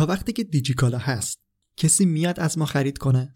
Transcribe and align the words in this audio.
تا 0.00 0.06
وقتی 0.06 0.32
که 0.32 0.44
دیجیکالا 0.44 0.98
هست 0.98 1.38
کسی 1.76 2.04
میاد 2.04 2.40
از 2.40 2.58
ما 2.58 2.64
خرید 2.66 2.98
کنه؟ 2.98 3.34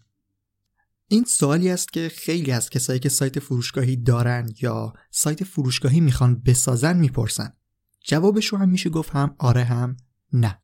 این 1.07 1.23
سوالی 1.23 1.69
است 1.69 1.93
که 1.93 2.09
خیلی 2.09 2.51
از 2.51 2.69
کسایی 2.69 2.99
که 2.99 3.09
سایت 3.09 3.39
فروشگاهی 3.39 3.97
دارن 3.97 4.49
یا 4.61 4.93
سایت 5.11 5.43
فروشگاهی 5.43 5.99
می‌خوان 5.99 6.41
بسازن 6.41 6.97
می‌پرسن. 6.97 7.53
جوابش 8.05 8.45
رو 8.45 8.57
هم 8.57 8.69
میشه 8.69 8.89
گفت 8.89 9.09
هم 9.09 9.35
آره 9.39 9.63
هم 9.63 9.97
نه. 10.33 10.61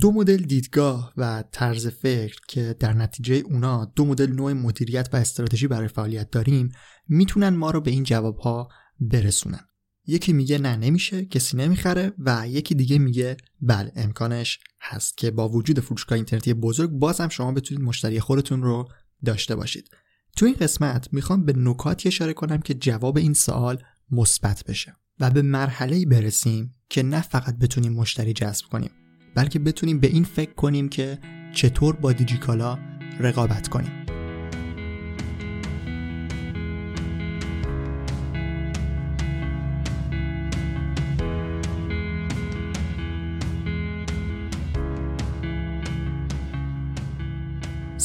دو 0.00 0.12
مدل 0.12 0.36
دیدگاه 0.36 1.12
و 1.16 1.44
طرز 1.52 1.86
فکر 1.86 2.40
که 2.48 2.76
در 2.78 2.92
نتیجه 2.92 3.34
اونا 3.34 3.84
دو 3.84 4.04
مدل 4.04 4.32
نوع 4.32 4.52
مدیریت 4.52 5.08
و 5.12 5.16
استراتژی 5.16 5.66
برای 5.66 5.88
فعالیت 5.88 6.30
داریم 6.30 6.68
می‌تونن 7.08 7.48
ما 7.48 7.70
رو 7.70 7.80
به 7.80 7.90
این 7.90 8.02
جوابها 8.02 8.68
برسونن. 9.00 9.66
یکی 10.06 10.32
میگه 10.32 10.58
نه 10.58 10.76
نمیشه 10.76 11.24
کسی 11.24 11.56
نمی‌خره 11.56 12.12
و 12.18 12.48
یکی 12.48 12.74
دیگه 12.74 12.98
میگه 12.98 13.36
بله 13.60 13.92
امکانش 13.96 14.58
هست 14.80 15.16
که 15.18 15.30
با 15.30 15.48
وجود 15.48 15.80
فروشگاه 15.80 16.16
اینترنتی 16.16 16.54
بزرگ 16.54 16.90
باز 16.90 17.20
هم 17.20 17.28
شما 17.28 17.52
بتونید 17.52 17.84
مشتری 17.84 18.20
خودتون 18.20 18.62
رو 18.62 18.88
داشته 19.24 19.56
باشید. 19.56 19.90
تو 20.36 20.46
این 20.46 20.54
قسمت 20.54 21.08
می‌خوام 21.12 21.44
به 21.44 21.52
نکاتی 21.56 22.08
اشاره 22.08 22.32
کنم 22.32 22.58
که 22.58 22.74
جواب 22.74 23.16
این 23.16 23.34
سوال 23.34 23.82
مثبت 24.10 24.64
بشه 24.64 24.96
و 25.20 25.30
به 25.30 25.42
مرحله 25.42 26.06
برسیم 26.06 26.74
که 26.88 27.02
نه 27.02 27.20
فقط 27.20 27.58
بتونیم 27.58 27.92
مشتری 27.92 28.32
جذب 28.32 28.66
کنیم 28.66 28.90
بلکه 29.34 29.58
بتونیم 29.58 30.00
به 30.00 30.06
این 30.06 30.24
فکر 30.24 30.54
کنیم 30.54 30.88
که 30.88 31.18
چطور 31.54 31.96
با 31.96 32.12
دیجیکالا 32.12 32.78
رقابت 33.20 33.68
کنیم. 33.68 33.99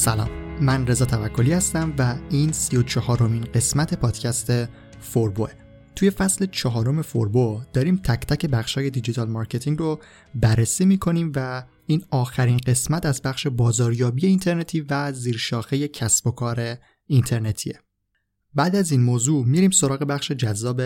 سلام. 0.06 0.30
من 0.60 0.86
رضا 0.86 1.04
توکلی 1.04 1.52
هستم 1.52 1.94
و 1.98 2.18
این 2.30 2.52
سی 2.52 2.76
و 2.76 2.82
چهارمین 2.82 3.44
قسمت 3.44 3.94
پادکست 3.94 4.52
فوربوه. 5.00 5.50
توی 5.96 6.10
فصل 6.10 6.46
چهارم 6.46 7.02
فوربو 7.02 7.60
داریم 7.72 7.96
تک 7.96 8.26
تک 8.26 8.46
بخشای 8.46 8.90
digital 8.90 9.28
marketing 9.28 9.78
رو 9.78 10.00
بررسی 10.34 10.84
می‌کنیم 10.84 11.32
و 11.36 11.64
این 11.86 12.04
آخرین 12.10 12.56
قسمت 12.66 13.06
از 13.06 13.22
بخش 13.22 13.46
بازاریابی 13.46 14.26
اینترنتی 14.26 14.86
و 14.90 15.12
زیرشاخه 15.12 15.88
کسب 15.88 16.26
و 16.26 16.30
کار 16.30 16.76
اینترنتیه. 17.06 17.80
بعد 18.54 18.76
از 18.76 18.90
این 18.90 19.02
موضوع 19.02 19.46
میریم 19.46 19.70
سراغ 19.70 20.04
بخش 20.04 20.32
جذاب 20.32 20.80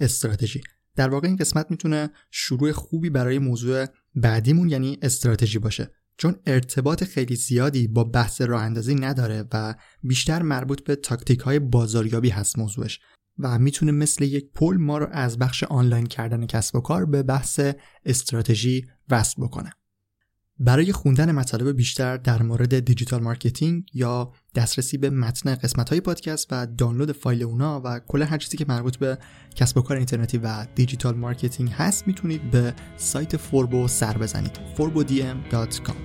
استراتژی. 0.00 0.60
در 0.96 1.08
واقع 1.08 1.28
این 1.28 1.36
قسمت 1.36 1.66
می‌تونه 1.70 2.10
شروع 2.30 2.72
خوبی 2.72 3.10
برای 3.10 3.38
موضوع 3.38 3.86
بعدیمون 4.14 4.68
یعنی 4.68 4.98
استراتژی 5.02 5.58
باشه. 5.58 5.90
چون 6.16 6.36
ارتباط 6.46 7.04
خیلی 7.04 7.36
زیادی 7.36 7.88
با 7.88 8.04
بحث 8.04 8.40
راه 8.40 8.62
اندازی 8.62 8.94
نداره 8.94 9.44
و 9.52 9.74
بیشتر 10.02 10.42
مربوط 10.42 10.84
به 10.84 10.96
تاکتیک 10.96 11.40
های 11.40 11.58
بازاریابی 11.58 12.28
هست 12.28 12.58
موضوعش 12.58 13.00
و 13.38 13.58
می‌تونه 13.58 13.92
مثل 13.92 14.24
یک 14.24 14.50
پل 14.54 14.76
ما 14.76 14.98
رو 14.98 15.06
از 15.12 15.38
بخش 15.38 15.64
آنلاین 15.64 16.06
کردن 16.06 16.46
کسب 16.46 16.76
و 16.76 16.80
کار 16.80 17.06
به 17.06 17.22
بحث 17.22 17.60
استراتژی 18.04 18.86
وصل 19.10 19.42
بکنه. 19.42 19.72
برای 20.58 20.92
خوندن 20.92 21.32
مطالب 21.32 21.76
بیشتر 21.76 22.16
در 22.16 22.42
مورد 22.42 22.78
digital 22.80 23.22
marketing 23.22 23.84
یا 23.94 24.32
دسترسی 24.54 24.98
به 24.98 25.10
متن 25.10 25.54
قسمت 25.54 25.88
های 25.90 26.00
پادکست 26.00 26.48
و 26.50 26.66
دانلود 26.66 27.12
فایل 27.12 27.42
اونا 27.42 27.82
و 27.84 28.00
کل 28.08 28.22
هر 28.22 28.38
چیزی 28.38 28.56
که 28.56 28.64
مربوط 28.68 28.96
به 28.96 29.18
کسب 29.56 29.78
و 29.78 29.82
کار 29.82 29.96
اینترنتی 29.96 30.38
و 30.38 30.66
digital 30.74 31.16
marketing 31.16 31.70
هست 31.70 32.06
می‌تونید 32.06 32.50
به 32.50 32.74
سایت 32.96 33.36
فوربو 33.36 33.88
سر 33.88 34.18
بزنید. 34.18 34.58
forbodm.com 34.76 35.96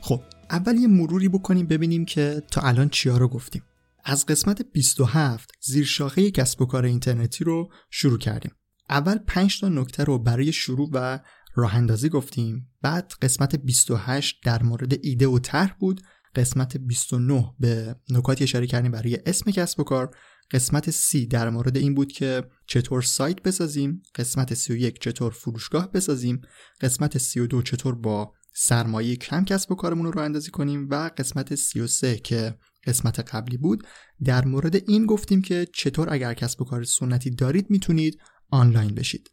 خب 0.00 0.20
اول 0.50 0.76
یه 0.76 0.88
مروری 0.88 1.28
بکنیم 1.28 1.66
ببینیم 1.66 2.04
که 2.04 2.42
تا 2.50 2.60
الان 2.60 2.88
چیا 2.88 3.16
رو 3.16 3.28
گفتیم. 3.28 3.62
از 4.10 4.26
قسمت 4.26 4.62
27 4.72 5.50
زیر 5.60 5.84
شاخه 5.84 6.30
کسب 6.30 6.62
و 6.62 6.66
کار 6.66 6.84
اینترنتی 6.84 7.44
رو 7.44 7.72
شروع 7.90 8.18
کردیم. 8.18 8.52
اول 8.90 9.18
5 9.18 9.60
تا 9.60 9.68
نکته 9.68 10.04
رو 10.04 10.18
برای 10.18 10.52
شروع 10.52 10.90
و 10.92 11.18
راه 11.54 11.74
اندازی 11.74 12.08
گفتیم. 12.08 12.70
بعد 12.82 13.12
قسمت 13.22 13.56
28 13.56 14.40
در 14.44 14.62
مورد 14.62 14.98
ایده 15.02 15.26
و 15.26 15.38
طرح 15.38 15.76
بود. 15.80 16.00
قسمت 16.34 16.76
29 16.76 17.54
به 17.58 17.96
نکاتی 18.10 18.44
اشاره 18.44 18.66
کردیم 18.66 18.90
برای 18.90 19.18
اسم 19.26 19.50
کسب 19.50 19.80
و 19.80 19.84
کار 19.84 20.16
قسمت 20.50 20.90
30 20.90 21.26
در 21.26 21.50
مورد 21.50 21.76
این 21.76 21.94
بود 21.94 22.12
که 22.12 22.44
چطور 22.66 23.02
سایت 23.02 23.42
بسازیم. 23.42 24.02
قسمت 24.14 24.54
31 24.54 25.00
چطور 25.00 25.32
فروشگاه 25.32 25.92
بسازیم. 25.92 26.40
قسمت 26.80 27.18
32 27.18 27.62
چطور 27.62 27.94
با 27.94 28.32
سرمایه 28.54 29.16
کم 29.16 29.44
کسب 29.44 29.72
و 29.72 29.74
کارمون 29.74 30.12
رو 30.12 30.20
اندازی 30.20 30.50
کنیم 30.50 30.88
و 30.90 31.10
قسمت 31.16 31.54
33 31.54 32.16
که 32.16 32.54
قسمت 32.86 33.34
قبلی 33.34 33.56
بود 33.56 33.86
در 34.24 34.44
مورد 34.44 34.76
این 34.76 35.06
گفتیم 35.06 35.42
که 35.42 35.66
چطور 35.74 36.12
اگر 36.12 36.34
کسب 36.34 36.62
و 36.62 36.64
کار 36.64 36.84
سنتی 36.84 37.30
دارید 37.30 37.70
می‌تونید 37.70 38.18
آنلاین 38.50 38.94
بشید. 38.94 39.30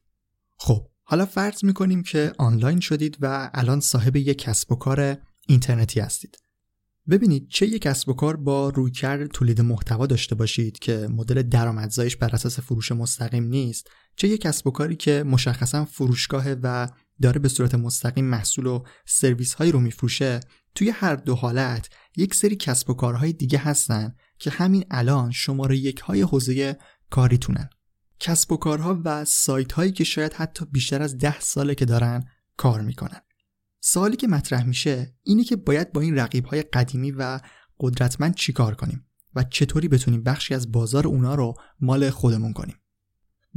خب 0.57 0.87
حالا 1.03 1.25
فرض 1.25 1.63
می‌کنیم 1.63 2.03
که 2.03 2.33
آنلاین 2.37 2.79
شدید 2.79 3.17
و 3.21 3.51
الان 3.53 3.79
صاحب 3.79 4.15
یک 4.15 4.37
کسب 4.37 4.71
و 4.71 4.75
کار 4.75 5.17
اینترنتی 5.47 5.99
هستید. 5.99 6.37
ببینید 7.09 7.49
چه 7.49 7.67
یک 7.67 7.81
کسب 7.81 8.09
و 8.09 8.13
کار 8.13 8.35
با 8.35 8.69
رویکرد 8.69 9.27
تولید 9.27 9.61
محتوا 9.61 10.05
داشته 10.05 10.35
باشید 10.35 10.79
که 10.79 11.07
مدل 11.11 11.41
درآمدزایش 11.41 12.15
بر 12.15 12.29
اساس 12.33 12.59
فروش 12.59 12.91
مستقیم 12.91 13.43
نیست 13.43 13.87
چه 14.15 14.27
یک 14.27 14.41
کسب 14.41 14.67
و 14.67 14.71
کاری 14.71 14.95
که 14.95 15.23
مشخصا 15.23 15.85
فروشگاه 15.85 16.51
و 16.51 16.87
داره 17.21 17.39
به 17.39 17.49
صورت 17.49 17.75
مستقیم 17.75 18.25
محصول 18.25 18.65
و 18.65 18.83
سرویس 19.05 19.53
هایی 19.53 19.71
رو 19.71 19.79
میفروشه. 19.79 20.39
توی 20.75 20.89
هر 20.89 21.15
دو 21.15 21.35
حالت 21.35 21.89
یک 22.15 22.35
سری 22.35 22.55
کسب 22.55 22.89
و 22.89 22.93
کارهای 22.93 23.33
دیگه 23.33 23.57
هستن 23.57 24.15
که 24.39 24.49
همین 24.49 24.85
الان 24.91 25.31
شماره 25.31 25.77
یک 25.77 25.99
های 25.99 26.21
حوزه 26.21 26.77
کاریتونن. 27.09 27.69
کسب 28.19 28.51
و 28.51 28.57
کارها 28.57 29.01
و 29.05 29.25
سایت 29.25 29.71
هایی 29.71 29.91
که 29.91 30.03
شاید 30.03 30.33
حتی 30.33 30.65
بیشتر 30.65 31.01
از 31.01 31.17
ده 31.17 31.39
ساله 31.39 31.75
که 31.75 31.85
دارن 31.85 32.23
کار 32.57 32.81
می‌کنن. 32.81 33.21
سوالی 33.81 34.15
که 34.15 34.27
مطرح 34.27 34.63
میشه 34.63 35.15
اینه 35.23 35.43
که 35.43 35.55
باید 35.55 35.91
با 35.91 36.01
این 36.01 36.17
رقیب 36.17 36.45
های 36.45 36.61
قدیمی 36.61 37.11
و 37.11 37.39
قدرتمند 37.79 38.35
چیکار 38.35 38.75
کنیم 38.75 39.05
و 39.35 39.43
چطوری 39.43 39.87
بتونیم 39.87 40.23
بخشی 40.23 40.53
از 40.53 40.71
بازار 40.71 41.07
اونا 41.07 41.35
رو 41.35 41.53
مال 41.79 42.09
خودمون 42.09 42.53
کنیم. 42.53 42.75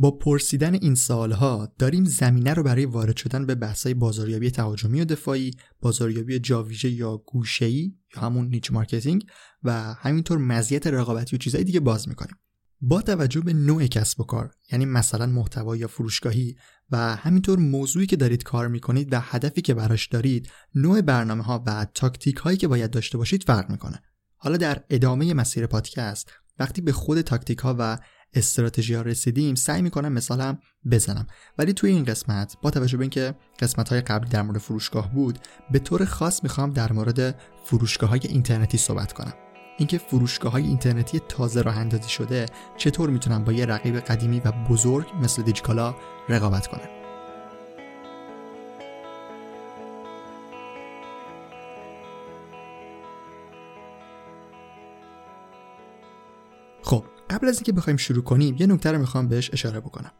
با 0.00 0.10
پرسیدن 0.10 0.75
این 0.75 0.94
سالها 0.94 1.75
داریم 1.78 2.04
زمینه 2.04 2.54
رو 2.54 2.62
برای 2.62 2.84
وارد 2.84 3.16
شدن 3.16 3.47
به 3.47 3.54
بحث‌های 3.54 3.94
بازاریابی 3.94 4.50
تهاجمی 4.50 5.00
و 5.00 5.04
دفاعی، 5.04 5.50
بازاریابی 5.81 6.38
جاویژه 6.38 6.91
یا 6.91 7.16
گوشه‌ای 7.16 7.94
یا 8.16 8.22
همون 8.22 8.48
niche 8.49 8.72
marketing 8.72 9.26
و 9.62 9.94
همینطور 9.94 10.38
مزیت 10.38 10.87
رقابتی 10.87 11.37
و 11.37 11.38
چیزهای 11.38 11.64
دیگه 11.64 11.81
باز 11.81 12.08
می‌کنیم. 12.08 12.37
با 12.81 13.03
توجه 13.03 13.41
به 13.41 13.53
نوع 13.53 13.87
کسب 13.87 14.20
و 14.20 14.25
کار 14.25 14.50
یعنی 14.72 14.84
مثلا 14.84 15.26
محتوا 15.26 15.76
یا 15.76 15.88
فروشگاهی 15.88 16.56
و 16.91 17.16
همینطور 17.16 17.58
موضوعی 17.58 18.06
که 18.06 18.16
دارید 18.16 18.42
کار 18.42 18.69
می‌کنید 18.69 19.12
و 19.12 19.20
هدفی 19.20 19.62
که 19.62 19.75
براش 19.75 20.06
دارید 20.06 20.48
نوع 20.75 21.00
برنامه 21.00 21.44
ها 21.44 21.62
و 21.66 21.87
تاکتیک 21.94 22.37
هایی 22.37 22.56
که 22.56 22.69
باید 22.69 22.91
داشته 22.91 23.19
باشید 23.19 23.42
فرق 23.42 23.70
می‌کنه 23.70 24.03
حالا 24.37 24.56
در 24.56 24.84
ادامه 24.91 25.34
مسیر 25.34 25.66
پادکست 25.66 26.32
وقتی 26.58 26.81
به 26.81 26.92
خود 26.92 27.20
تاکتیک 27.20 27.58
ها 27.58 27.76
و 27.78 27.98
استراتژی 28.34 28.94
ها 28.94 29.03
رسیدیم. 29.03 29.55
سعی 29.55 29.83
می‌کنم 29.83 30.12
مثالم 30.12 30.59
بزنم. 30.91 31.27
ولی 31.59 31.72
توی 31.72 31.91
این 31.91 32.05
قسمت 32.05 32.56
با 32.62 32.71
توجه 32.71 32.97
به 32.97 33.03
اینکه 33.03 33.34
قسمت 33.59 33.89
های 33.89 34.00
قبلی 34.00 34.31
در 34.31 34.43
مورد 34.43 34.59
فروشگاه 34.59 35.12
بود 35.12 35.39
به 35.71 35.78
طور 35.78 36.05
خاص 36.05 36.43
می‌خوام 36.43 36.71
در 36.71 36.93
مورد 36.93 37.41
فروشگاه 37.65 38.11
های 38.11 38.21
اینترنتی 38.22 38.78
صحبت 38.78 39.12
کنم. 39.12 39.34
اینکه 39.78 39.99
فروشگاه 39.99 40.52
های 40.52 40.62
اینترنتی 40.62 41.20
تازه 41.29 41.62
راه 41.62 41.79
اندازی 41.79 42.08
شده 42.08 42.47
چطور 42.76 43.11
می‌تونن 43.11 43.44
با 43.44 43.52
یه 43.52 43.67
رقیب 43.67 44.00
قدیمی 44.00 44.41
و 44.44 44.52
بزرگ 44.52 45.06
مثل 45.23 45.43
دیجیکالا 45.43 45.94
رقابت 46.29 46.67
کنن 46.67 46.98
قبل 57.38 57.49
از 57.49 57.56
اینکه 57.56 57.73
بخوایم 57.73 57.96
شروع 57.96 58.23
کنیم 58.23 58.56
یه 58.58 58.67
نکته 58.67 58.93
رو 58.93 58.99
می‌خوام 58.99 59.29
بهش 59.29 59.50
اشاره 59.52 59.81
بکنم. 59.81 60.11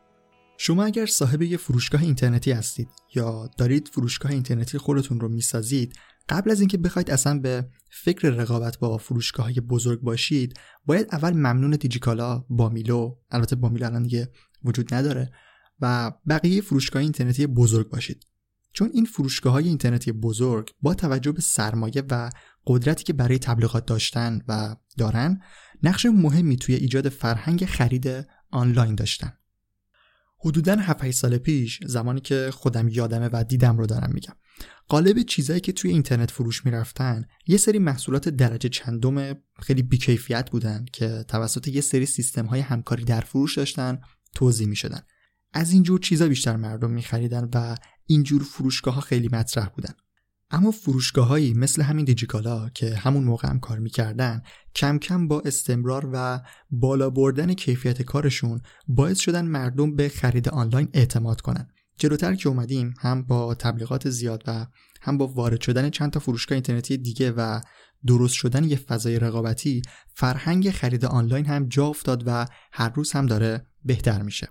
شما 0.59 0.85
اگر 0.85 1.07
صاحب 1.07 1.43
یه 1.43 1.57
فروشگاه 1.57 2.03
اینترنتی 2.03 2.53
هستید 2.53 2.89
یا 3.15 3.51
دارید 3.57 3.89
فروشگاه 3.89 4.33
اینترنتی 4.33 4.79
خودتون 4.79 5.21
رو 5.21 5.29
می‌سازید 5.29 5.95
قبل 6.29 6.51
از 6.51 6.61
اینکه 6.61 6.79
بخواید 6.79 7.11
اصلا 7.11 7.39
به 7.39 7.69
فکر 7.91 8.29
رقابت 8.29 8.79
با 8.79 8.99
فروشگاه 8.99 9.47
های 9.47 9.61
بزرگ 9.61 10.01
باشید 10.01 10.59
باید 10.87 11.09
اول 11.13 11.33
ممنون 11.33 11.71
دیجیکالا 11.71 12.45
با 12.51 12.69
میلو 12.69 13.17
البته 13.31 13.57
با 13.57 13.69
میلو 13.69 13.87
الان 13.87 14.03
دیگه 14.03 14.31
وجود 14.65 14.95
نداره 14.95 15.31
و 15.81 16.13
بقیه 16.29 16.61
فروشگاه 16.61 17.03
اینترنتی 17.03 17.47
بزرگ 17.47 17.89
باشید. 17.89 18.27
چون 18.73 18.91
این 18.95 19.05
فروشگاه 19.05 19.53
های 19.53 19.69
اینترنتی 19.69 20.13
بزرگ 20.13 20.71
با 20.83 20.95
توجه 20.95 21.33
به 21.33 21.41
سرمایه 21.41 22.03
و 22.11 22.31
قدرتی 22.67 23.05
که 23.05 23.13
برای 23.13 23.39
تبلیغات 23.39 23.87
داشتن 23.87 24.41
و 24.49 24.77
دارن 24.99 25.41
نقش 25.83 26.07
مهمی 26.07 26.57
توی 26.57 26.75
ایجاد 26.75 27.09
فرهنگ 27.09 27.65
خرید 27.65 28.27
آنلاین 28.51 28.95
داشتن. 28.95 29.33
حدودا 30.41 30.77
7 30.77 31.11
سال 31.11 31.39
پیش 31.39 31.81
زمانی 31.87 32.21
که 32.21 32.51
خودم 32.53 32.89
یادمه 32.89 33.31
و 33.33 33.45
دیدم 33.49 33.79
رو 33.79 33.87
دارم 33.87 34.11
میگم 34.15 34.35
قالب 34.89 35.23
چیزایی 35.23 35.61
که 35.61 35.73
توی 35.73 35.91
اینترنت 35.91 36.31
فروش 36.31 36.65
می‌رفتن 36.65 37.25
یه 37.47 37.57
سری 37.57 37.79
محصولات 37.79 38.29
درجه 38.29 38.69
چندم 38.69 39.35
خیلی 39.63 39.83
بیکیفیت 39.83 40.51
بودن 40.51 40.85
که 40.93 41.25
توسط 41.29 41.69
یه 41.69 41.81
سری 41.81 42.07
سیستم 42.07 42.47
های 42.47 42.61
همکاری 42.61 43.05
در 43.05 43.21
فروش 43.21 43.59
داشتن 43.59 44.01
توضیح 44.35 44.69
می‌شدن. 44.69 45.01
از 45.53 45.73
اینجور 45.73 46.01
چیزا 46.01 46.29
بیشتر 46.29 46.57
مردم 46.57 46.91
میخریدن 46.91 47.49
و 47.55 47.77
اینجور 48.07 48.43
فروشگاه 48.43 48.95
ها 48.95 49.01
خیلی 49.01 49.29
مطرح 49.33 49.69
بودن. 49.69 49.95
اما 50.51 50.71
فروشگاههایی 50.71 51.55
مثل 51.55 51.83
همین 51.83 52.05
دیجیکالا 52.05 52.69
که 52.69 52.95
همون 52.95 53.25
موقع 53.25 53.49
هم 53.49 53.61
کار 53.61 53.79
می‌کردن 53.79 54.43
کم 54.75 54.99
کم 54.99 55.29
با 55.29 55.41
استمرار 55.41 56.11
و 56.13 56.41
بالا 56.71 57.11
بردن 57.11 57.55
کیفیت 57.55 58.03
کارشون 58.03 58.61
باعث 58.89 59.19
شدن 59.19 59.45
مردم 59.45 59.97
به 59.97 60.09
خرید 60.09 60.49
آنلاین 60.49 60.89
اعتماد 60.93 61.41
کنن. 61.41 61.69
جلوتر 61.97 62.35
که 62.35 62.49
اومدیم 62.49 62.95
هم 63.01 63.23
با 63.23 63.55
تبلیغات 63.55 64.11
زیاد 64.11 64.43
و 64.47 64.67
هم 65.01 65.19
با 65.19 65.27
وارد 65.27 65.61
شدن 65.61 65.91
چند 65.91 66.11
تا 66.11 66.21
فروشگاه 66.21 66.57
اینترنتی 66.57 66.97
دیگه 66.97 67.31
و 67.31 67.61
درست 68.07 68.35
شدن 68.35 68.65
یه 68.65 68.77
فضای 68.77 69.19
رقابتی 69.19 69.83
فرهنگ 70.15 70.71
خرید 70.71 71.05
آنلاین 71.05 71.47
هم 71.47 71.69
جا 71.69 71.87
افتاد 71.87 72.23
و 72.27 72.47
هر 72.73 72.89
روز 72.89 73.13
هم 73.13 73.27
داره 73.27 73.67
بهتر 73.85 74.23
میشه. 74.23 74.49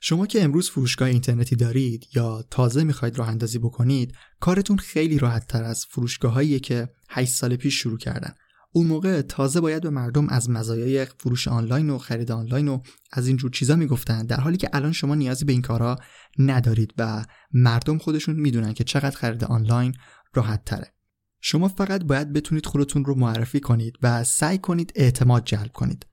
شما 0.00 0.26
که 0.26 0.44
امروز 0.44 0.70
فروشگاه 0.70 1.08
اینترنتی 1.08 1.56
دارید 1.56 2.06
یا 2.14 2.44
تازه 2.50 2.84
می‌خواید 2.84 3.18
راه 3.18 3.28
اندازی 3.28 3.58
بکنید 3.58 4.14
کارتون 4.40 4.76
خیلی 4.76 5.18
راحت 5.18 5.46
تر 5.46 5.64
از 5.64 5.86
فروشگاهایی 5.90 6.60
که 6.60 6.88
8 7.08 7.32
سال 7.32 7.56
پیش 7.56 7.74
شروع 7.74 7.98
کردن. 7.98 8.34
اون 8.72 8.86
موقع 8.86 9.22
تازه 9.22 9.60
باید 9.60 9.82
به 9.82 9.90
مردم 9.90 10.28
از 10.28 10.50
مزایای 10.50 11.04
فروش 11.04 11.48
آنلاین 11.48 11.90
و 11.90 11.98
خرید 11.98 12.32
آنلاین 12.32 12.68
و 12.68 12.80
از 13.12 13.26
اینجور 13.26 13.50
چیزا 13.50 13.76
می‌گفتن 13.76 14.26
در 14.26 14.40
حالی 14.40 14.56
که 14.56 14.70
الان 14.72 14.92
شما 14.92 15.14
نیازی 15.14 15.44
به 15.44 15.52
این 15.52 15.62
کارا 15.62 15.96
ندارید 16.38 16.94
و 16.98 17.24
مردم 17.52 17.98
خودشون 17.98 18.36
می‌دونن 18.36 18.72
که 18.72 18.84
چقدر 18.84 19.16
خرید 19.16 19.44
آنلاین 19.44 19.94
راحت 20.34 20.64
تره 20.64 20.92
شما 21.40 21.68
فقط 21.68 22.04
باید 22.04 22.32
بتونید 22.32 22.66
خودتون 22.66 23.04
رو 23.04 23.14
معرفی 23.14 23.60
کنید 23.60 23.94
و 24.02 24.24
سعی 24.24 24.58
کنید 24.58 24.92
اعتماد 24.94 25.44
جلب 25.44 25.72
کنید. 25.72 26.06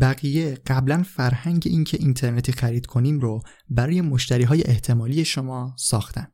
بقیه 0.00 0.54
قبلا 0.66 1.02
فرهنگ 1.02 1.62
اینکه 1.66 1.96
اینترنتی 2.00 2.52
خرید 2.52 2.86
کنیم 2.86 3.20
رو 3.20 3.42
برای 3.68 4.00
مشتری 4.00 4.44
های 4.44 4.62
احتمالی 4.62 5.24
شما 5.24 5.74
ساختن. 5.78 6.26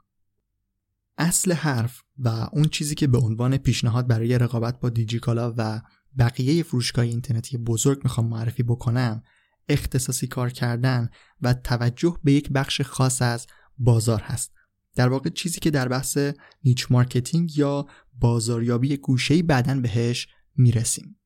اصل 1.19 1.53
حرف 1.53 2.03
و 2.19 2.29
اون 2.29 2.65
چیزی 2.65 2.95
که 2.95 3.07
به 3.07 3.19
عنوان 3.19 3.57
پیشنهاد 3.57 4.07
برای 4.07 4.39
رقابت 4.39 4.81
با 4.81 4.89
دیجیکالا 4.89 5.55
و 5.57 5.83
بقیه 6.19 6.63
فروشگاه 6.63 7.05
اینترنتی 7.05 7.59
بزرگ 7.59 8.01
می‌خوام 8.05 8.29
معرفی 8.29 8.63
بکنم 8.63 9.23
اختصاصی 9.69 10.27
کار 10.27 10.51
کردن 10.51 11.09
و 11.41 11.55
توجه 11.55 12.17
به 12.25 12.33
یک 12.33 12.51
بخش 12.51 12.81
خاص 12.81 13.23
از 13.23 13.47
بازار 13.79 14.21
هست. 14.21 14.53
در 14.95 15.09
واقع 15.09 15.31
چیزی 15.31 15.61
که 15.61 15.71
در 15.71 15.89
بحث 15.89 16.19
niche 16.65 16.87
marketing 16.91 17.59
یا 17.59 17.87
بازاریابی 18.19 18.97
گوشه‌ای 18.97 19.43
بعدا 19.43 19.81
بهش 19.81 20.29
می‌رسیم. 20.57 21.17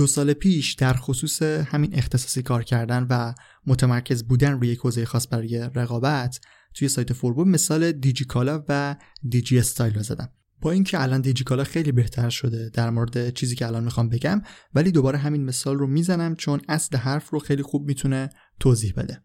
دو 0.00 0.06
سال 0.06 0.32
پیش 0.32 0.74
در 0.74 0.94
خصوص 0.94 1.42
همین 1.42 1.94
اختصاصی 1.94 2.42
کار 2.42 2.64
کردن 2.64 3.06
و 3.10 3.34
متمرکز 3.66 4.22
بودن 4.22 4.52
روی 4.52 4.68
یک 4.68 4.78
حوزه 4.78 5.04
خاص 5.04 5.26
برای 5.30 5.70
رقابت 5.74 6.40
توی 6.74 6.88
سایت 6.88 7.12
فوربو 7.12 7.44
مثال 7.44 7.92
دیجیکالا 7.92 8.64
و 8.68 8.96
دیجی 9.28 9.58
استایل 9.58 9.94
رو 9.94 10.02
زدم. 10.02 10.28
با 10.60 10.70
اینکه 10.70 11.02
الان 11.02 11.20
دیجیکالا 11.20 11.64
خیلی 11.64 11.92
بهتر 11.92 12.30
شده 12.30 12.70
در 12.74 12.90
مورد 12.90 13.34
چیزی 13.34 13.56
که 13.56 13.66
الان 13.66 13.84
می‌خوام 13.84 14.08
بگم 14.08 14.42
ولی 14.74 14.90
دوباره 14.90 15.18
همین 15.18 15.44
مثال 15.44 15.78
رو 15.78 15.86
می‌زنم 15.86 16.34
چون 16.34 16.60
اصل 16.68 16.96
حرف 16.96 17.30
رو 17.30 17.38
خیلی 17.38 17.62
خوب 17.62 17.86
می‌تونه 17.86 18.30
توضیح 18.60 18.92
بده. 18.96 19.22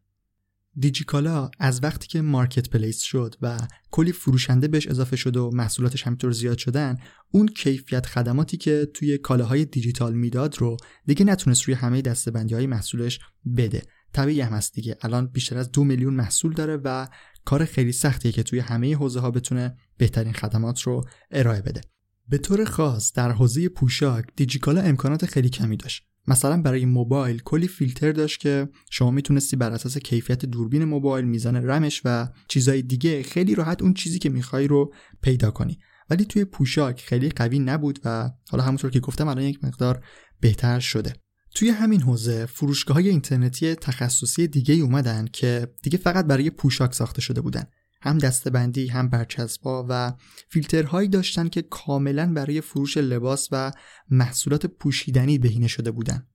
دیجیکالا 0.78 1.50
از 1.60 1.84
وقتی 1.84 2.08
که 2.08 2.22
marketplace 2.22 3.02
شد 3.02 3.36
و 3.42 3.58
کلی 3.92 4.12
فروشنده 4.12 4.68
بهش 4.68 4.88
اضافه 4.88 5.16
شد 5.16 5.38
و 5.38 5.52
محصولاتش 5.54 6.04
همینطور 6.04 6.32
زیاد 6.32 6.58
شدن 6.58 6.98
اون 7.32 7.48
کیفیت 7.48 8.06
خدماتی 8.06 8.58
که 8.58 8.88
توی 8.94 9.18
کالاهای 9.18 9.66
دیجیتال 9.66 10.14
می‌داد 10.14 10.58
رو 10.58 10.78
دیگه 11.06 11.26
نتونست 11.26 11.64
روی 11.64 11.76
همه 11.76 12.02
دستبندی 12.02 12.56
های 12.56 12.68
محصولش 12.68 13.20
بده. 13.58 13.82
طبیعی 14.14 14.42
هم 14.42 14.54
هست 14.54 14.74
دیگه. 14.74 14.98
الان 15.02 15.28
بیشتر 15.28 15.58
از 15.58 15.72
دو 15.72 15.84
میلیون 15.84 16.14
محصول 16.14 16.54
داره 16.54 16.78
و 16.78 17.08
کار 17.46 17.66
خیلی 17.66 17.92
سختیه 17.92 18.32
که 18.32 18.44
توی 18.44 18.60
همه 18.60 18.96
حوزه 18.96 19.20
ها 19.20 19.32
بتونه 19.32 19.78
بهترین 19.98 20.34
خدمات 20.34 20.82
رو 20.82 21.06
ارائه 21.32 21.62
بده. 21.62 21.82
به 22.28 22.38
طور 22.38 22.66
خاص 22.66 23.14
در 23.14 23.32
حوزه 23.32 23.70
پوشاک 23.70 24.26
دیجیکالا 24.36 24.82
امکانات 24.82 25.26
خیلی 25.26 25.50
کمی 25.50 25.78
داشت. 25.78 26.04
مثلا 26.28 26.62
برای 26.62 26.86
موبایل 26.86 27.42
کلی 27.42 27.68
فیلتر 27.68 28.12
داشت 28.12 28.40
که 28.40 28.70
شما 28.92 29.12
می‌تونستی 29.12 29.56
بر 29.56 29.72
اساس 29.72 29.98
کیفیت 29.98 30.46
دوربین 30.46 30.84
موبایل 30.84 31.26
میزان 31.26 31.56
رمش 31.56 32.02
و 32.06 32.28
چیزهای 32.48 32.82
دیگه 32.82 33.24
خیلی 33.24 33.56
راحت 33.56 33.82
اون 33.82 33.94
چیزی 33.94 34.20
که 34.20 34.30
می‌خوای 34.30 34.68
رو 34.68 34.94
پیدا 35.22 35.52
کنی. 35.52 35.78
ولی 36.10 36.26
توی 36.26 36.46
پوشاک 36.46 37.02
خیلی 37.02 37.30
قوی 37.30 37.60
نبود 37.60 38.00
و 38.06 38.32
حالا 38.50 38.64
همونطور 38.64 38.92
که 38.92 39.00
گفتم 39.00 39.28
الان 39.28 39.44
یک 39.44 39.64
مقدار 39.64 40.04
بهتر 40.40 40.80
شده. 40.80 41.14
توی 41.56 41.70
همین 41.70 42.02
حوزه 42.02 42.46
فروشگاه 42.46 42.96
های 42.96 43.10
اینترنتی 43.10 43.76
تخصصی 43.76 44.48
دیگه 44.48 44.74
اومدن 44.74 45.26
که 45.34 45.68
دیگه 45.84 45.98
فقط 45.98 46.26
برای 46.26 46.50
پوشاک 46.50 46.94
ساخته 46.94 47.22
شده 47.22 47.42
بودن. 47.42 47.64
هم 48.06 48.18
دستبندی 48.18 48.88
هم 48.88 49.10
برچسبا 49.10 49.86
و 49.90 50.14
فیلترهایی 50.50 51.08
داشتن 51.08 51.50
که 51.50 51.62
کاملا 51.62 52.34
برای 52.34 52.62
فروش 52.62 52.98
لباس 52.98 53.50
و 53.52 53.72
محصولات 54.10 54.66
پوشیدنی 54.66 55.38
بهینه 55.38 55.68
شده 55.68 55.92
بودن. 55.92 56.28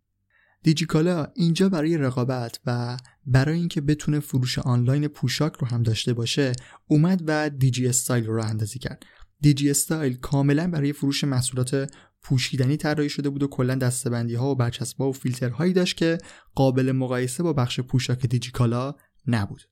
دیجیکالا 0.62 1.26
اینجا 1.34 1.68
برای 1.68 1.96
رقابت 1.96 2.60
و 2.66 2.96
برای 3.26 3.58
اینکه 3.58 3.80
بتونه 3.80 4.20
فروش 4.20 4.58
آنلاین 4.58 5.08
پوشاک 5.08 5.52
رو 5.52 5.66
هم 5.66 5.82
داشته 5.82 6.12
باشه 6.12 6.52
اومد 6.86 7.22
و 7.26 7.50
دیجی 7.50 7.86
استایل 7.86 8.26
رو 8.26 8.44
راه‌اندازی 8.44 8.78
کرد. 8.78 9.02
دیجی 9.40 9.70
استایل 9.70 10.16
کاملا 10.16 10.70
برای 10.70 10.92
فروش 10.92 11.24
محصولات 11.24 11.92
پوشیدنی 12.22 12.76
طراحی 12.76 13.08
شده 13.08 13.28
بود 13.28 13.42
و 13.42 13.48
کلا 13.48 13.74
دسته‌بندی 13.74 14.34
ها 14.34 14.50
و 14.50 14.54
برچسب‌ها 14.54 15.08
و 15.08 15.12
فیلترهایی 15.12 15.72
داشت 15.72 15.96
که 15.96 16.18
قابل 16.54 16.92
مقایسه 16.92 17.42
با 17.42 17.52
بخش 17.52 17.80
پوشاک 17.80 18.26
دیجیکالا 18.26 18.94
نبود. 19.26 19.69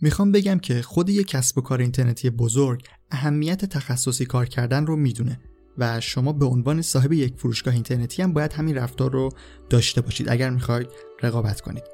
می‌خوام 0.00 0.32
بگم 0.32 0.58
که 0.58 0.82
خود 0.82 1.08
یک 1.08 1.26
کسب 1.26 1.58
و 1.58 1.60
کار 1.60 1.80
اینترنتی 1.80 2.30
بزرگ 2.30 2.84
اهمیت 3.10 3.64
تخصصی 3.64 4.26
کار 4.26 4.46
کردن 4.46 4.86
رو 4.86 4.96
می‌دونه 4.96 5.40
و 5.78 6.00
شما 6.00 6.32
به 6.32 6.46
عنوان 6.46 6.82
صاحب 6.82 7.12
یک 7.12 7.34
فروشگاه 7.36 7.74
اینترنتی 7.74 8.22
هم 8.22 8.32
باید 8.32 8.52
همین 8.52 8.76
رفتار 8.76 9.12
رو 9.12 9.28
داشته 9.70 10.00
باشید 10.00 10.28
اگر 10.28 10.50
می‌خواید 10.50 10.88
رقابت 11.22 11.60
کنید. 11.60 11.84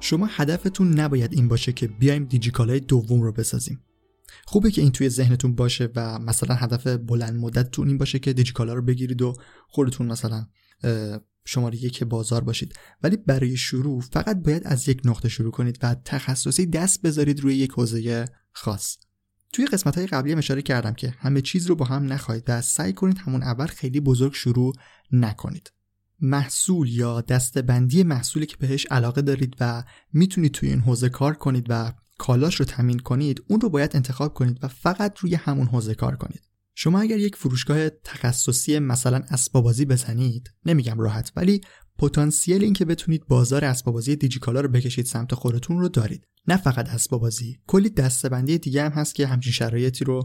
شما 0.00 0.26
هدفتون 0.30 1.00
نباید 1.00 1.32
این 1.32 1.48
باشه 1.48 1.72
که 1.72 1.86
بیایم 1.86 2.24
دیجیکالای 2.24 2.80
دوم 2.80 3.22
رو 3.22 3.32
بسازیم. 3.32 3.80
خوبه 4.50 4.70
که 4.70 4.82
این 4.82 4.92
توی 4.92 5.08
ذهنتون 5.08 5.54
باشه 5.54 5.88
و 5.96 6.18
مثلا 6.18 6.54
هدف 6.54 6.86
بلند 6.86 7.36
مدتتون 7.36 7.88
این 7.88 7.98
باشه 7.98 8.18
که 8.18 8.32
دیجیکالا 8.32 8.74
رو 8.74 8.82
بگیرید 8.82 9.22
و 9.22 9.36
خودتون 9.68 10.06
مثلا 10.06 10.46
شماره 11.44 11.84
یک 11.84 12.04
بازار 12.04 12.44
باشید. 12.44 12.74
ولی 13.02 13.16
برای 13.16 13.56
شروع 13.56 14.00
فقط 14.00 14.42
باید 14.42 14.62
از 14.64 14.88
یک 14.88 15.00
نقطه 15.04 15.28
شروع 15.28 15.50
کنید 15.50 15.78
و 15.82 15.96
تخصصی 16.04 16.66
دست 16.66 17.02
بذارید 17.02 17.40
روی 17.40 17.56
یک 17.56 17.70
حوزه 17.70 18.24
خاص. 18.52 18.96
توی 19.52 19.66
قسمت 19.66 19.98
های 19.98 20.06
قبلی 20.06 20.34
اشاره 20.34 20.62
کردم 20.62 20.94
که 20.94 21.14
همه 21.18 21.40
چیز 21.40 21.66
رو 21.66 21.74
با 21.74 21.84
هم 21.84 22.12
نخواهید 22.12 22.44
و 22.48 22.62
سعی 22.62 22.92
کنید 22.92 23.18
همون 23.18 23.42
اول 23.42 23.66
خیلی 23.66 24.00
بزرگ 24.00 24.34
شروع 24.34 24.74
نکنید. 25.12 25.72
محصول 26.20 26.88
یا 26.88 27.20
دستبندی 27.20 28.02
محصولی 28.02 28.46
که 28.46 28.56
بهش 28.56 28.86
علاقه 28.86 29.22
دارید 29.22 29.56
و 29.60 29.84
می‌تونید 30.12 30.52
توی 30.52 30.68
این 30.68 30.80
حوزه 30.80 31.08
کار 31.08 31.34
کنید 31.34 31.66
و 31.68 31.92
کالاش 32.18 32.54
رو 32.54 32.64
تمین 32.64 32.98
کنید 32.98 33.44
اون 33.48 33.60
رو 33.60 33.68
باید 33.68 33.96
انتخاب 33.96 34.34
کنید 34.34 34.58
و 34.62 34.68
فقط 34.68 35.18
روی 35.18 35.34
همون 35.34 35.66
حوزه 35.66 35.94
کار 35.94 36.16
کنید. 36.16 36.42
شما 36.74 37.00
اگر 37.00 37.18
یک 37.18 37.36
فروشگاه 37.36 37.88
تخصصی 37.90 38.78
مثلا 38.78 39.22
اسبابازی 39.30 39.84
بزنید 39.84 40.50
نمیگم 40.66 41.00
راحت 41.00 41.32
ولی 41.36 41.60
پتانسیل 41.98 42.64
اینکه 42.64 42.84
بتونید 42.84 43.26
بازار 43.28 43.64
اسبابازی 43.64 44.16
دیجیکالا 44.16 44.60
رو 44.60 44.68
بکشید 44.68 45.06
سمت 45.06 45.34
خودتون 45.34 45.78
رو 45.78 45.88
دارید. 45.88 46.26
نه 46.48 46.56
فقط 46.56 46.88
اسبابازی 46.88 47.58
کلی 47.66 47.90
دستبندی 47.90 48.58
دیگه 48.58 48.82
هم 48.82 48.92
هست 48.92 49.14
که 49.14 49.26
همچین 49.26 49.52
شرایطی 49.52 50.04
رو 50.04 50.22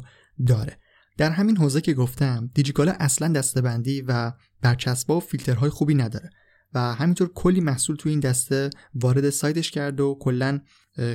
داره. 0.48 0.78
در 1.18 1.32
همین 1.32 1.58
حوزه 1.58 1.82
که 1.82 1.94
گفتم 1.94 2.52
دیجیکالا 2.54 2.96
اصلا 3.00 3.28
دستبندی 3.28 4.02
و 4.02 4.32
برچسبا 4.62 5.18
و 5.18 5.20
فیلترهای 5.20 5.70
خوبی 5.70 5.96
نداره. 5.96 6.30
و 6.74 6.94
همینطور 6.94 7.32
کلی 7.34 7.62
محصول 7.62 7.96
تو 7.96 8.10
این 8.10 8.20
دسته 8.20 8.70
وارد 8.96 9.30
سایتش 9.30 9.72
کرد 9.72 10.00
و 10.00 10.18
کلا 10.20 10.60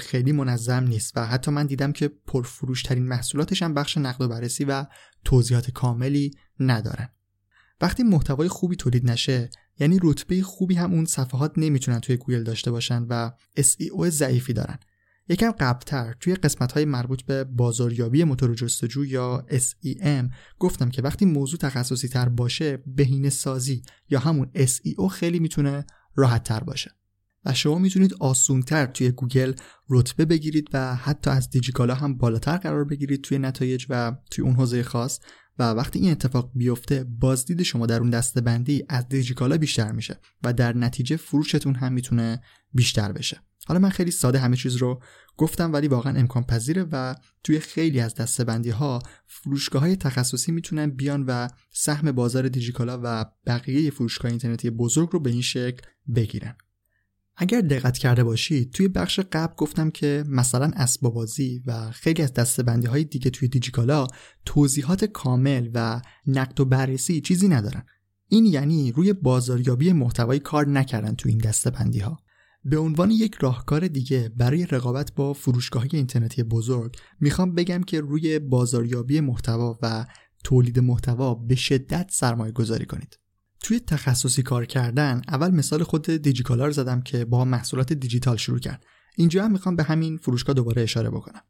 خیلی 0.00 0.32
منظم 0.32 0.84
نیست 0.84 1.16
و 1.16 1.26
حتی 1.26 1.50
من 1.50 1.66
دیدم 1.66 1.92
که 1.92 2.08
پرفروش 2.08 2.82
ترین 2.82 3.06
محصولاتش 3.06 3.62
هم 3.62 3.74
بخش 3.74 3.98
نقد 3.98 4.20
و 4.20 4.28
بررسی 4.28 4.64
و 4.64 4.86
توضیحات 5.24 5.70
کاملی 5.70 6.30
ندارن. 6.60 7.08
وقتی 7.80 8.02
محتوای 8.02 8.48
خوبی 8.48 8.76
تولید 8.76 9.10
نشه 9.10 9.50
یعنی 9.80 9.98
رتبه 10.02 10.42
خوبی 10.42 10.74
هم 10.74 10.92
اون 10.92 11.04
صفحات 11.04 11.52
نمی‌تونن 11.56 12.00
توی 12.00 12.16
گوگل 12.16 12.42
داشته 12.42 12.70
باشن 12.70 13.02
و 13.02 13.30
SEO 13.58 14.08
ضعیفی 14.08 14.52
دارن. 14.52 14.78
یکم 15.28 15.50
قبلتر 15.50 16.14
توی 16.20 16.34
قسمت 16.34 16.72
های 16.72 16.84
مربوط 16.84 17.22
به 17.22 17.44
بازاریابی 17.44 18.24
موتور 18.24 18.54
جستجو 18.54 19.04
یا 19.04 19.46
SEM 19.50 20.34
گفتم 20.58 20.90
که 20.90 21.02
وقتی 21.02 21.24
موضوع 21.24 21.58
تخصصی 21.58 22.08
تر 22.08 22.28
باشه 22.28 22.82
بهینه 22.86 23.30
سازی 23.30 23.82
یا 24.10 24.18
همون 24.18 24.50
SEO 24.54 25.06
خیلی 25.10 25.38
می‌تونه 25.38 25.86
راحت 26.14 26.44
تر 26.44 26.60
باشه. 26.60 26.90
و 27.44 27.54
شما 27.54 27.78
می‌تونید 27.78 28.14
آسونتر 28.20 28.86
توی 28.86 29.10
گوگل 29.10 29.52
رتبه 29.90 30.24
بگیرید 30.24 30.68
و 30.72 30.94
حتی 30.94 31.30
از 31.30 31.50
دیجیکالا 31.50 31.94
هم 31.94 32.18
بالاتر 32.18 32.56
قرار 32.56 32.84
بگیرید 32.84 33.22
توی 33.22 33.38
نتایج 33.38 33.86
و 33.88 34.12
توی 34.30 34.44
اون 34.44 34.54
حوزه 34.54 34.82
خاص. 34.82 35.20
و 35.58 35.62
وقتی 35.62 35.98
این 35.98 36.10
اتفاق 36.10 36.50
بیفته 36.54 37.04
بازدید 37.04 37.62
شما 37.62 37.86
در 37.86 38.00
اون 38.00 38.10
دسته 38.10 38.40
بندی 38.40 38.84
از 38.88 39.08
دیجیکالا 39.08 39.58
بیشتر 39.58 39.92
میشه 39.92 40.20
و 40.42 40.52
در 40.52 40.76
نتیجه 40.76 41.16
فروشتون 41.16 41.74
هم 41.74 41.92
می‌تونه 41.92 42.42
بیشتر 42.74 43.12
بشه. 43.12 43.40
حالا 43.66 43.80
من 43.80 43.90
خیلی 43.90 44.10
ساده 44.10 44.38
همه 44.38 44.56
چیز 44.56 44.76
رو 44.76 45.02
گفتم 45.36 45.72
ولی 45.72 45.88
واقعا 45.88 46.18
امکان 46.18 46.44
پذیره 46.44 46.86
و 46.92 47.14
توی 47.44 47.60
خیلی 47.60 48.00
از 48.00 48.14
دسته 48.14 48.72
ها 48.72 48.98
فروشگاه 49.26 49.82
های 49.82 49.96
تخصصی 49.96 50.52
می‌تونن 50.52 50.90
بیان 50.90 51.24
و 51.26 51.48
سهم 51.70 52.12
بازار 52.12 52.48
دیجیکالا 52.48 53.00
و 53.02 53.26
بقیه 53.46 53.90
فروشگاه 53.90 54.30
اینترنتی 54.30 54.70
بزرگ 54.70 55.08
رو 55.12 55.20
به 55.20 55.30
این 55.30 55.42
شکل 55.42 55.82
بگیرن. 56.14 56.56
اگر 57.40 57.60
دقت 57.60 57.98
کرده 57.98 58.24
باشید 58.24 58.72
توی 58.72 58.88
بخش 58.88 59.20
قبل 59.32 59.54
گفتم 59.56 59.90
که 59.90 60.24
مثلا 60.28 60.70
اسباب 60.76 61.14
بازی 61.14 61.62
و 61.66 61.90
خیلی 61.90 62.22
از 62.22 62.32
دستبندی 62.32 62.86
های 62.86 63.04
دیگه 63.04 63.30
توی 63.30 63.48
دیجیکالا 63.48 64.06
توضیحات 64.44 65.04
کامل 65.04 65.70
و 65.74 66.00
نقد 66.26 66.60
و 66.60 66.64
بررسی 66.64 67.20
چیزی 67.20 67.48
ندارن. 67.48 67.84
این 68.28 68.46
یعنی 68.46 68.92
روی 68.92 69.12
بازاریابی 69.12 69.92
محتوایی 69.92 70.40
کار 70.40 70.68
نکردن 70.68 71.14
توی 71.14 71.32
این 71.32 71.40
دستبندی 71.40 71.98
ها 71.98 72.18
به 72.64 72.78
عنوان 72.78 73.10
یک 73.10 73.34
راهکار 73.34 73.88
دیگه 73.88 74.28
برای 74.36 74.66
رقابت 74.66 75.14
با 75.14 75.32
فروشگاه 75.32 75.86
اینترنتی 75.92 76.42
بزرگ 76.42 76.96
می‌خوام 77.20 77.54
بگم 77.54 77.82
که 77.82 78.00
روی 78.00 78.38
بازاریابی 78.38 79.20
محتوا 79.20 79.78
و 79.82 80.06
تولید 80.44 80.78
محتوا 80.78 81.34
به 81.34 81.54
شدت 81.54 82.10
سرمایه 82.12 82.52
گذاری 82.52 82.86
کنید. 82.86 83.18
توی 83.60 83.80
تخصصی 83.80 84.42
کار 84.42 84.66
کردن 84.66 85.22
اول 85.28 85.50
مثال 85.50 85.82
خود 85.82 86.06
دیجیکالا 86.10 86.66
رو 86.66 86.72
زدم 86.72 87.00
که 87.00 87.24
با 87.24 87.44
محصولات 87.44 87.92
دیجیتال 87.92 88.36
شروع 88.36 88.58
کرد. 88.58 88.84
اینجا 89.16 89.44
هم 89.44 89.52
می‌خوام 89.52 89.76
به 89.76 89.82
همین 89.82 90.16
فروشگاه 90.16 90.54
دوباره 90.54 90.82
اشاره 90.82 91.10
بکنم. 91.10 91.42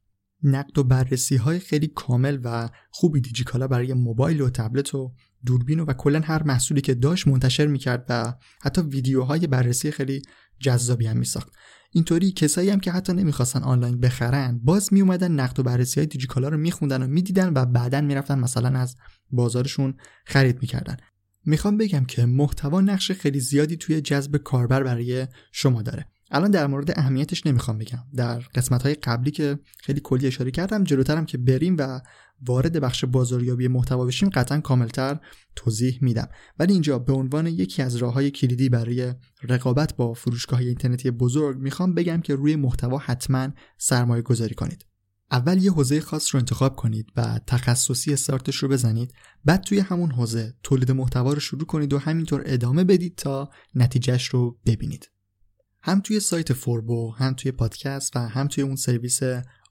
نقد 0.42 0.78
و 0.78 0.84
بررسی 0.84 1.36
های 1.36 1.58
خیلی 1.58 1.86
کامل 1.86 2.38
و 2.44 2.68
خوبی 2.90 3.20
دیجیکالا 3.20 3.68
برای 3.68 3.94
موبایل 3.94 4.40
و 4.40 4.50
تبلت 4.50 4.94
و 4.94 5.12
دوربین 5.46 5.80
و 5.80 5.92
کلا 5.92 6.20
هر 6.20 6.42
محصولی 6.42 6.80
که 6.80 6.94
داشت 6.94 7.28
منتشر 7.28 7.66
می‌کرد 7.66 8.06
و 8.08 8.34
حتی 8.62 8.80
ویدیوهای 8.80 9.46
بررسی 9.46 9.90
خیلی 9.90 10.22
جذابی 10.60 11.06
هم 11.06 11.16
میساخت. 11.16 11.52
اینطوری 11.92 12.32
کسایی 12.32 12.70
هم 12.70 12.80
که 12.80 12.92
حتی 12.92 13.12
نمی‌خواستن 13.12 13.62
آنلاین 13.62 14.00
بخرن 14.00 14.60
باز 14.64 14.92
میومدن 14.92 15.32
نقد 15.32 15.60
و 15.60 15.62
بررسی 15.62 16.00
های 16.00 16.06
دیجیکالا 16.06 16.48
رو 16.48 16.56
میخوندن 16.56 17.02
و 17.02 17.06
می‌دیدن 17.06 17.52
و 17.54 17.66
بعدا 17.66 18.00
می‌رفتن 18.00 18.38
مثلا 18.38 18.78
از 18.78 18.96
بازارشون 19.30 19.94
خرید 20.26 20.58
می‌کردن. 20.60 20.96
می‌خوام 21.48 21.76
بگم 21.76 22.04
که 22.04 22.26
محتوا 22.26 22.80
نقش 22.80 23.12
خیلی 23.12 23.40
زیادی 23.40 23.76
توی 23.76 24.00
جذب 24.00 24.36
کاربر 24.36 24.82
برای 24.82 25.26
شما 25.52 25.82
داره. 25.82 26.06
الان 26.30 26.50
در 26.50 26.66
مورد 26.66 26.98
اهمیتش 26.98 27.46
نمی‌خوام 27.46 27.78
بگم. 27.78 27.98
در 28.16 28.38
قسمت 28.38 28.82
های 28.82 28.94
قبلی 28.94 29.30
که 29.30 29.58
خیلی 29.80 30.00
کلی 30.04 30.26
اشاره 30.26 30.50
کردم 30.50 30.84
جلوترم 30.84 31.26
که 31.26 31.38
بریم 31.38 31.76
و 31.78 32.00
وارد 32.46 32.80
بخش 32.80 33.04
بازاریابی 33.04 33.68
محتوا 33.68 34.04
بشیم 34.04 34.28
قطعا 34.28 34.60
کاملتر 34.60 35.20
توضیح 35.56 35.98
میدم. 36.02 36.28
ولی 36.58 36.72
اینجا 36.72 36.98
به 36.98 37.12
عنوان 37.12 37.46
یکی 37.46 37.82
از 37.82 37.96
راه 37.96 38.12
های 38.12 38.30
کلیدی 38.30 38.68
برای 38.68 39.14
رقابت 39.42 39.96
با 39.96 40.14
فروشگاه 40.14 40.60
اینترنتی 40.60 41.10
بزرگ 41.10 41.58
می‌خوام 41.58 41.94
بگم 41.94 42.20
که 42.20 42.34
روی 42.34 42.56
محتوا 42.56 42.98
حتما 42.98 43.48
سرمایه 43.78 44.22
گذاری 44.22 44.54
کنید. 44.54 44.87
اول 45.30 45.62
یه 45.62 45.72
حوزه 45.72 46.00
خاص 46.00 46.34
رو 46.34 46.38
انتخاب 46.38 46.76
کنید 46.76 47.06
و 47.16 47.40
تخصصی 47.46 48.12
استارتش 48.12 48.56
رو 48.56 48.68
بزنید. 48.68 49.12
بعد 49.44 49.62
توی 49.62 49.78
همون 49.78 50.10
حوزه 50.10 50.54
تولید 50.62 50.90
محتوا 50.90 51.32
رو 51.32 51.40
شروع 51.40 51.64
کنید 51.64 51.92
و 51.92 51.98
همینطور 51.98 52.42
ادامه 52.46 52.84
بدید 52.84 53.16
تا 53.16 53.50
نتیجهش 53.74 54.26
رو 54.26 54.58
ببینید. 54.66 55.10
هم 55.82 56.00
توی 56.00 56.20
سایت 56.20 56.52
فوربو 56.52 57.12
هم 57.12 57.34
توی 57.34 57.52
پادکست 57.52 58.16
و 58.16 58.18
هم 58.18 58.48
توی 58.48 58.64
اون 58.64 58.76
سرویس 58.76 59.20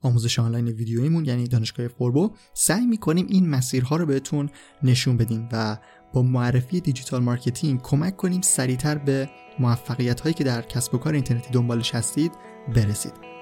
آموزش 0.02 0.40
آنلاین 0.40 0.68
ویدیویمون 0.68 1.26
یعنی 1.26 1.48
دانشگاه 1.48 1.88
فوربو 1.88 2.36
سعی 2.54 2.86
می‌کنیم 2.86 3.26
این 3.30 3.50
مسیرها 3.50 3.96
رو 3.96 4.06
بهتون 4.06 4.50
نشون 4.84 5.18
بدیم 5.18 5.50
و 5.52 5.78
با 6.14 6.22
معرفی 6.22 6.80
digital 6.80 7.24
marketing 7.24 7.82
کمک 7.82 8.16
کنیم 8.16 8.42
سریعتر 8.42 8.98
به 8.98 9.30
موفقیت 9.60 10.20
هایی 10.20 10.34
که 10.34 10.44
در 10.44 10.62
کسب 10.62 10.96
و 10.96 10.98
کار 10.98 11.14
اینترنتی 11.14 11.50
دنبالش 11.52 11.96
هستید 11.96 12.32
برسید. 12.76 13.37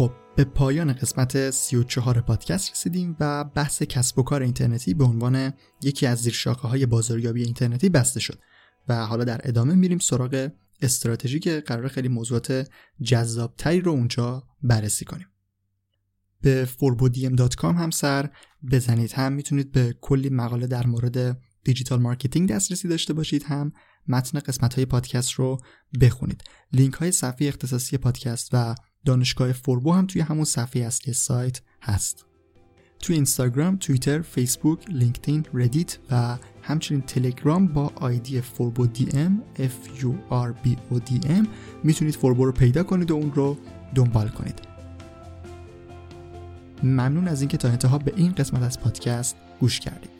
خب 0.00 0.12
به 0.36 0.44
پایان 0.44 0.92
قسمت 0.92 1.50
34 1.50 2.20
پادکست 2.20 2.70
رسیدیم 2.70 3.16
و 3.20 3.44
بحث 3.44 3.82
کسب 3.82 4.18
و 4.18 4.22
کار 4.22 4.42
اینترنتی 4.42 4.94
به 4.94 5.04
عنوان 5.04 5.52
یکی 5.82 6.06
از 6.06 6.18
زیرشاخه 6.18 6.68
های 6.68 6.86
بازاریابی 6.86 7.42
اینترنتی 7.42 7.88
بسته 7.88 8.20
شد 8.20 8.38
و 8.88 9.06
حالا 9.06 9.24
در 9.24 9.40
ادامه 9.44 9.74
میریم 9.74 9.98
سراغ 9.98 10.50
استراتژی 10.82 11.38
که 11.38 11.62
قراره 11.66 11.88
خیلی 11.88 12.08
موضوعات 12.08 12.68
جذابتری 13.02 13.80
رو 13.80 13.92
اونجا 13.92 14.42
بررسی 14.62 15.04
کنیم. 15.04 15.26
به 16.40 16.68
furbodm.com 16.78 17.64
هم 17.64 17.90
سر 17.90 18.30
بزنید 18.72 19.12
هم 19.12 19.32
می‌تونید 19.32 19.72
به 19.72 19.96
کلی 20.00 20.28
مقاله 20.28 20.66
در 20.66 20.86
مورد 20.86 21.38
digital 21.64 22.00
marketing 22.00 22.48
دسترسی 22.48 22.88
داشته 22.88 23.12
باشید 23.12 23.42
هم 23.42 23.72
متن 24.08 24.38
قسمت 24.38 24.74
های 24.74 24.84
پادکست 24.84 25.32
رو 25.32 25.60
بخونید. 26.00 26.42
لینک 26.72 26.94
های 26.94 27.12
صفحه 27.12 27.48
اختصاصی 27.48 27.96
پادکست 27.96 28.48
و 28.52 28.74
دانشگاه 29.04 29.52
فوربو 29.52 29.92
هم 29.92 30.06
توی 30.06 30.22
همون 30.22 30.44
صفحه 30.44 30.82
اصلی 30.82 31.12
سایت 31.12 31.60
هست. 31.82 32.26
توی 32.98 33.14
اینستاگرام، 33.14 33.76
توییتر، 33.76 34.20
فیسبوک، 34.20 34.90
لینکدین، 34.90 35.46
ردیت 35.54 35.98
و 36.10 36.36
همچنین 36.62 37.00
تلگرام 37.00 37.66
با 37.66 37.92
آیدی 37.94 38.40
فوربو 38.40 38.86
DM 38.86 39.42
F 39.56 40.00
U 40.00 40.08
R 40.30 40.66
B 40.66 40.68
O 40.92 41.00
D 41.10 41.26
M. 41.26 41.46
می‌تونید 41.84 42.16
فوربو 42.16 42.44
رو 42.44 42.52
پیدا 42.52 42.82
کنید 42.82 43.10
و 43.10 43.14
اون 43.14 43.32
رو 43.32 43.56
دنبال 43.94 44.28
کنید. 44.28 44.60
ممنون 46.82 47.28
از 47.28 47.40
اینکه 47.40 47.56
تا 47.56 47.68
انتها 47.68 47.98
به 47.98 48.12
این 48.16 48.32
قسمت 48.32 48.62
از 48.62 48.80
پادکست 48.80 49.36
گوش 49.60 49.80
کردید. 49.80 50.19